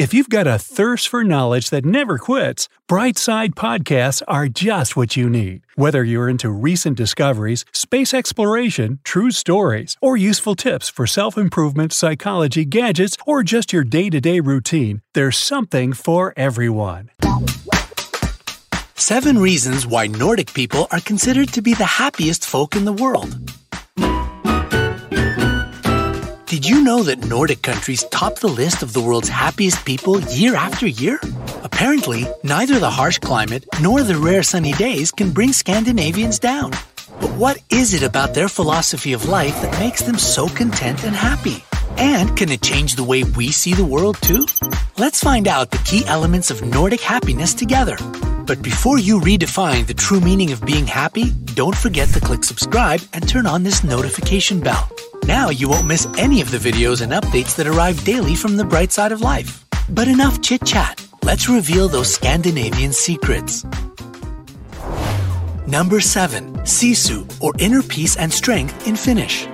[0.00, 5.14] If you've got a thirst for knowledge that never quits, Brightside Podcasts are just what
[5.14, 5.60] you need.
[5.74, 11.92] Whether you're into recent discoveries, space exploration, true stories, or useful tips for self improvement,
[11.92, 17.10] psychology, gadgets, or just your day to day routine, there's something for everyone.
[18.94, 23.36] Seven reasons why Nordic people are considered to be the happiest folk in the world.
[26.50, 30.56] Did you know that Nordic countries top the list of the world's happiest people year
[30.56, 31.20] after year?
[31.62, 36.72] Apparently, neither the harsh climate nor the rare sunny days can bring Scandinavians down.
[37.20, 41.14] But what is it about their philosophy of life that makes them so content and
[41.14, 41.62] happy?
[41.98, 44.48] And can it change the way we see the world too?
[44.98, 47.96] Let's find out the key elements of Nordic happiness together.
[48.44, 53.02] But before you redefine the true meaning of being happy, don't forget to click subscribe
[53.12, 54.90] and turn on this notification bell.
[55.26, 58.64] Now you won't miss any of the videos and updates that arrive daily from the
[58.64, 59.64] bright side of life.
[59.90, 61.04] But enough chit chat.
[61.22, 63.64] Let's reveal those Scandinavian secrets.
[65.66, 66.54] Number 7.
[66.64, 69.46] Sisu, or inner peace and strength in Finnish.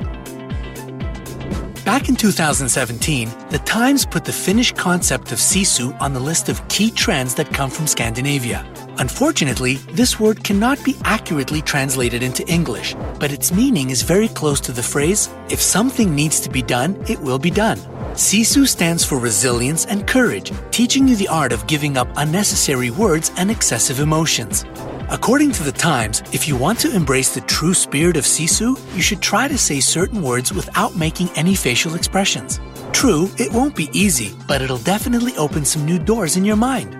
[1.84, 6.66] Back in 2017, The Times put the Finnish concept of sisu on the list of
[6.68, 8.66] key trends that come from Scandinavia.
[8.98, 14.58] Unfortunately, this word cannot be accurately translated into English, but its meaning is very close
[14.60, 17.78] to the phrase, if something needs to be done, it will be done.
[18.14, 23.30] Sisu stands for resilience and courage, teaching you the art of giving up unnecessary words
[23.36, 24.64] and excessive emotions.
[25.10, 29.02] According to the Times, if you want to embrace the true spirit of Sisu, you
[29.02, 32.60] should try to say certain words without making any facial expressions.
[32.92, 36.96] True, it won't be easy, but it'll definitely open some new doors in your mind.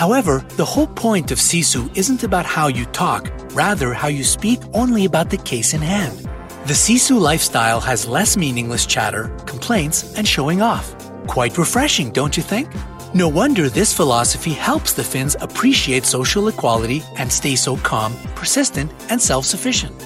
[0.00, 4.58] However, the whole point of Sisu isn't about how you talk, rather, how you speak
[4.72, 6.16] only about the case in hand.
[6.64, 10.94] The Sisu lifestyle has less meaningless chatter, complaints, and showing off.
[11.26, 12.70] Quite refreshing, don't you think?
[13.12, 18.90] No wonder this philosophy helps the Finns appreciate social equality and stay so calm, persistent,
[19.10, 19.98] and self sufficient.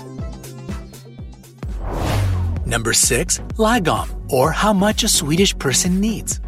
[2.66, 3.38] Number 6.
[3.58, 6.40] Lagom, or how much a Swedish person needs.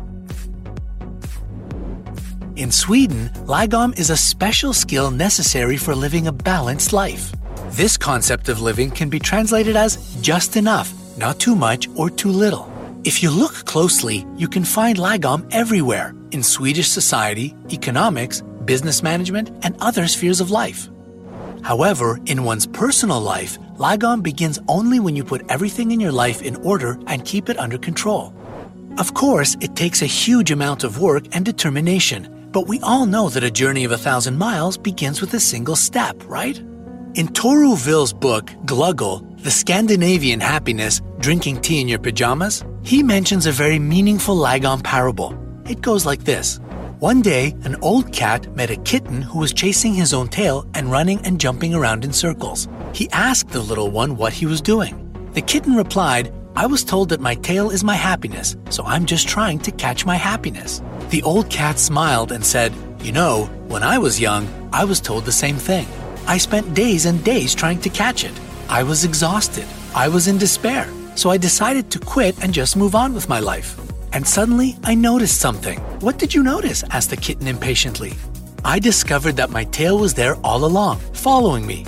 [2.56, 7.30] In Sweden, lagom is a special skill necessary for living a balanced life.
[7.72, 12.30] This concept of living can be translated as just enough, not too much or too
[12.30, 12.72] little.
[13.04, 19.50] If you look closely, you can find lagom everywhere in Swedish society, economics, business management,
[19.62, 20.88] and other spheres of life.
[21.60, 26.40] However, in one's personal life, lagom begins only when you put everything in your life
[26.40, 28.32] in order and keep it under control.
[28.96, 33.28] Of course, it takes a huge amount of work and determination, but we all know
[33.28, 36.56] that a journey of a thousand miles begins with a single step, right?
[37.12, 43.44] In Toru Ville's book, Gluggle, The Scandinavian Happiness Drinking Tea in Your Pajamas, he mentions
[43.44, 45.36] a very meaningful Lagom parable.
[45.68, 46.58] It goes like this
[46.98, 50.90] One day, an old cat met a kitten who was chasing his own tail and
[50.90, 52.68] running and jumping around in circles.
[52.94, 54.94] He asked the little one what he was doing.
[55.34, 59.28] The kitten replied, I was told that my tail is my happiness, so I'm just
[59.28, 60.80] trying to catch my happiness.
[61.10, 65.24] The old cat smiled and said, You know, when I was young, I was told
[65.24, 65.86] the same thing.
[66.26, 68.32] I spent days and days trying to catch it.
[68.68, 69.66] I was exhausted.
[69.94, 70.88] I was in despair.
[71.14, 73.78] So I decided to quit and just move on with my life.
[74.12, 75.78] And suddenly, I noticed something.
[76.00, 76.82] What did you notice?
[76.90, 78.14] asked the kitten impatiently.
[78.64, 81.86] I discovered that my tail was there all along, following me.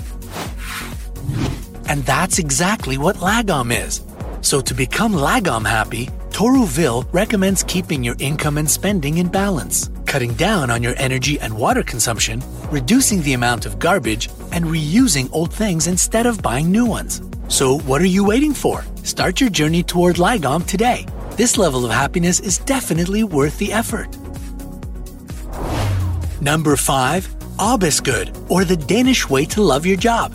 [1.89, 4.03] And that's exactly what Lagom is.
[4.43, 9.91] So to become Lagom happy, Toru Ville recommends keeping your income and spending in balance,
[10.07, 12.41] cutting down on your energy and water consumption,
[12.71, 17.23] reducing the amount of garbage, and reusing old things instead of buying new ones.
[17.49, 18.85] So what are you waiting for?
[19.03, 21.05] Start your journey toward Lagom today.
[21.33, 24.17] This level of happiness is definitely worth the effort.
[26.41, 27.27] Number 5.
[27.59, 30.33] Arbejdsglæde, or the Danish way to love your job.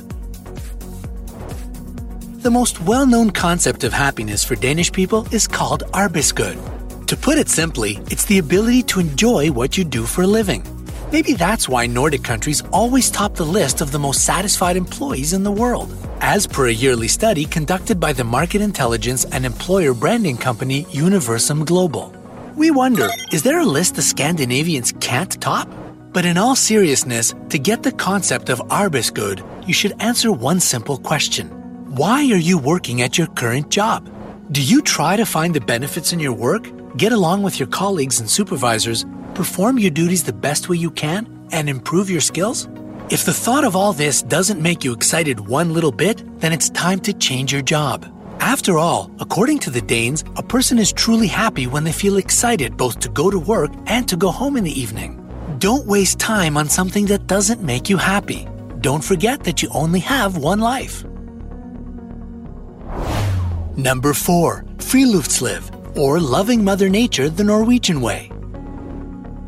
[2.43, 6.59] The most well known concept of happiness for Danish people is called arbejdsglæde.
[7.07, 10.61] To put it simply, it's the ability to enjoy what you do for a living.
[11.13, 15.43] Maybe that's why Nordic countries always top the list of the most satisfied employees in
[15.43, 15.89] the world,
[16.19, 21.63] as per a yearly study conducted by the market intelligence and employer branding company Universum
[21.63, 22.11] Global.
[22.57, 25.69] We wonder is there a list the Scandinavians can't top?
[26.11, 30.97] But in all seriousness, to get the concept of arbejdsglæde, you should answer one simple
[30.97, 31.62] question
[31.95, 34.09] why are you working at your current job?
[34.51, 36.65] Do you try to find the benefits in your work,
[36.97, 39.05] get along with your colleagues and supervisors,
[39.35, 42.67] perform your duties the best way you can, and improve your skills?
[43.11, 46.71] If the thought of all this doesn't make you excited one little bit, then it's
[46.71, 48.07] time to change your job.
[48.39, 52.75] After all, according to the Danes, a person is truly happy when they feel excited
[52.75, 55.19] both to go to work and to go home in the evening.
[55.59, 58.47] Don't waste time on something that doesn't make you happy.
[58.81, 61.05] Don't forget that you only have one life.
[63.75, 64.63] Number 4.
[64.77, 68.31] Friluftsliv, or loving Mother Nature the Norwegian way.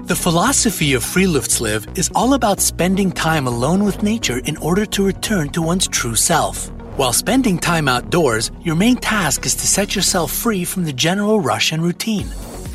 [0.05, 5.05] The philosophy of Friluftsliv is all about spending time alone with nature in order to
[5.05, 6.71] return to one's true self.
[6.97, 11.39] While spending time outdoors, your main task is to set yourself free from the general
[11.39, 12.27] rush and routine.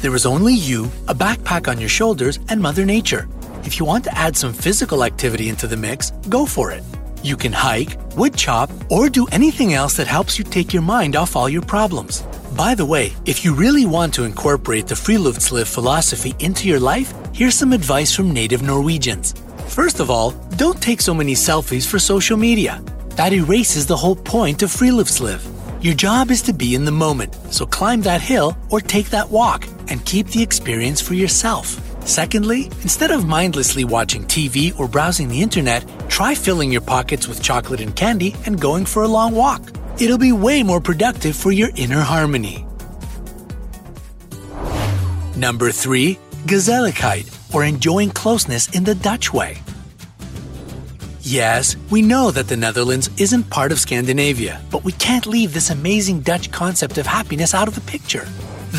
[0.03, 3.29] There is only you, a backpack on your shoulders, and Mother Nature.
[3.65, 6.85] If you want to add some physical activity into the mix, go for it.
[7.23, 11.17] You can hike, wood chop, or do anything else that helps you take your mind
[11.17, 12.23] off all your problems.
[12.57, 17.13] By the way, if you really want to incorporate the Friluftsliv philosophy into your life,
[17.35, 19.35] here's some advice from native Norwegians.
[19.69, 22.83] First of all, don't take so many selfies for social media.
[23.17, 25.47] That erases the whole point of Friluftsliv.
[25.85, 29.31] Your job is to be in the moment, so climb that hill or take that
[29.31, 31.90] walk and keep the experience for yourself.
[32.05, 37.43] Secondly, instead of mindlessly watching TV or browsing the internet, try filling your pockets with
[37.43, 39.63] chocolate and candy and going for a long walk.
[40.01, 42.67] It'll be way more productive for your inner harmony.
[45.37, 46.19] Number 3.
[46.47, 49.63] Gezelligheid, or enjoying closeness in the Dutch way.
[51.23, 55.71] Yes, we know that the Netherlands isn't part of Scandinavia, but we can't leave this
[55.71, 58.27] amazing Dutch concept of happiness out of the picture.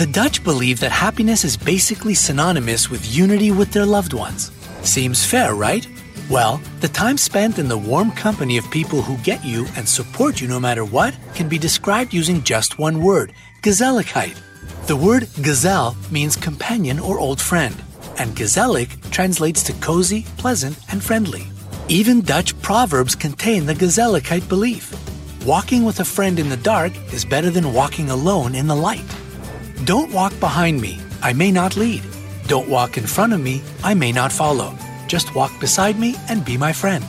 [0.01, 4.49] The Dutch believe that happiness is basically synonymous with unity with their loved ones.
[4.81, 5.87] Seems fair, right?
[6.27, 10.41] Well, the time spent in the warm company of people who get you and support
[10.41, 14.35] you no matter what can be described using just one word gezelligheid.
[14.87, 17.75] The word gezel means companion or old friend,
[18.17, 21.45] and gezellig translates to cozy, pleasant, and friendly.
[21.89, 24.95] Even Dutch proverbs contain the gezelligheid belief.
[25.45, 29.05] Walking with a friend in the dark is better than walking alone in the light.
[29.85, 32.03] Don't walk behind me, I may not lead.
[32.45, 34.77] Don't walk in front of me, I may not follow.
[35.07, 37.03] Just walk beside me and be my friend.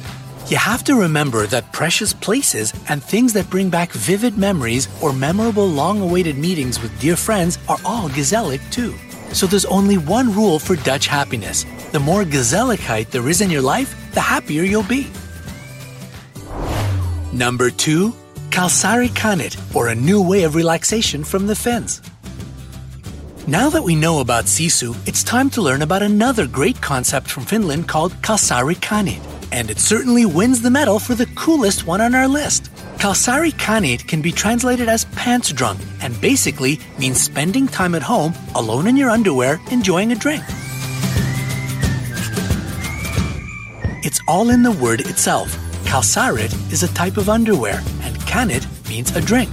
[0.46, 5.12] You have to remember that precious places and things that bring back vivid memories or
[5.12, 8.94] memorable long awaited meetings with dear friends are all gezellig too.
[9.34, 11.66] So there's only one rule for Dutch happiness.
[11.92, 15.10] The more gezelligheid there is in your life, the happier you'll be.
[17.34, 18.14] Number 2.
[18.48, 22.00] Kalsarikännit, or a new way of relaxation from the Finns.
[23.48, 27.44] Now that we know about Sisu, it's time to learn about another great concept from
[27.44, 29.20] Finland called Kalsarikännit.
[29.50, 32.70] And it certainly wins the medal for the coolest one on our list.
[32.98, 38.86] Kalsarikännit can be translated as pants drunk and basically means spending time at home, alone
[38.86, 40.44] in your underwear, enjoying a drink.
[44.04, 45.52] It's all in the word itself.
[45.84, 49.50] Kalsarit is a type of underwear, and kännit means a drink.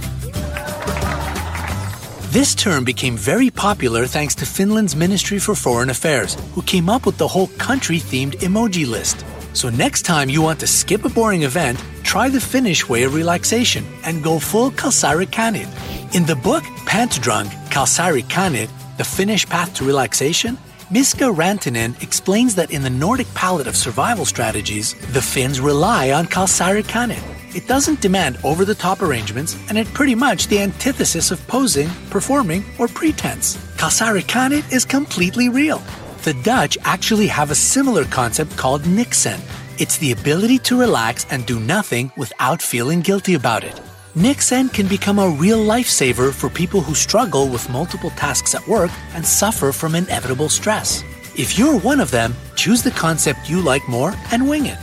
[2.30, 7.04] This term became very popular thanks to Finland's Ministry for Foreign Affairs, who came up
[7.04, 9.24] with the whole country themed emoji list.
[9.52, 13.14] So next time you want to skip a boring event, try the Finnish way of
[13.14, 15.66] relaxation and go full Kalsarikännit.
[16.14, 20.56] In the book Pants Drunk, Kalsarikännit, The Finnish Path to Relaxation,
[20.88, 26.26] Miska Rantanen explains that in the Nordic palette of survival strategies, the Finns rely on
[26.26, 27.29] Kalsarikännit.
[27.52, 31.88] It doesn't demand over the top arrangements, and it's pretty much the antithesis of posing,
[32.08, 33.56] performing, or pretense.
[33.76, 35.82] Kalsarikännit is completely real.
[36.22, 39.40] The Dutch actually have a similar concept called niksen.
[39.80, 43.80] It's the ability to relax and do nothing without feeling guilty about it.
[44.14, 48.90] Niksen can become a real lifesaver for people who struggle with multiple tasks at work
[49.14, 51.02] and suffer from inevitable stress.
[51.36, 54.78] If you're one of them, choose the concept you like more and wing it.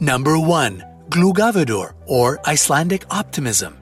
[0.00, 0.84] Number 1.
[1.08, 3.78] Gluggaveður, or Icelandic optimism.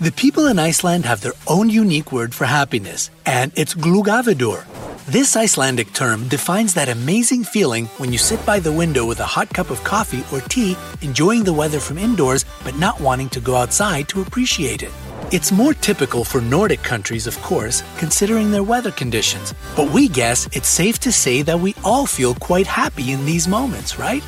[0.00, 4.64] The people in Iceland have their own unique word for happiness, and it's gluggaveður.
[5.06, 9.26] This Icelandic term defines that amazing feeling when you sit by the window with a
[9.26, 13.40] hot cup of coffee or tea, enjoying the weather from indoors but not wanting to
[13.40, 15.03] go outside to appreciate it.
[15.34, 20.46] It's more typical for Nordic countries, of course, considering their weather conditions, but we guess
[20.52, 24.22] it's safe to say that we all feel quite happy in these moments, right?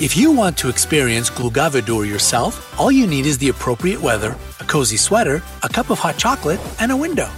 [0.00, 4.64] If you want to experience Gluggaveður yourself, all you need is the appropriate weather, a
[4.64, 7.30] cozy sweater, a cup of hot chocolate, and a window.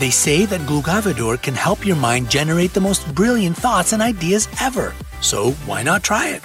[0.00, 4.48] They say that Gluggaveður can help your mind generate the most brilliant thoughts and ideas
[4.60, 4.92] ever.
[5.20, 6.42] So why not try it?